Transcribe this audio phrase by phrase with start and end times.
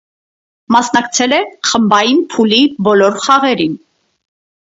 [0.75, 1.39] Մասնակցել է
[1.71, 3.77] խմբային փուլի բոլոր խաղերին։